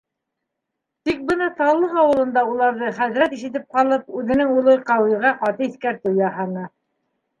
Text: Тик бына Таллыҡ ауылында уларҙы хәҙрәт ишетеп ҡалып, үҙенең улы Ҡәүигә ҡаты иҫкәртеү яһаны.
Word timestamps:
Тик 1.09 1.19
бына 1.31 1.49
Таллыҡ 1.59 1.91
ауылында 2.03 2.43
уларҙы 2.53 2.89
хәҙрәт 3.01 3.37
ишетеп 3.37 3.69
ҡалып, 3.77 4.09
үҙенең 4.23 4.55
улы 4.57 4.75
Ҡәүигә 4.89 5.35
ҡаты 5.45 5.69
иҫкәртеү 5.71 6.17
яһаны. 6.23 6.65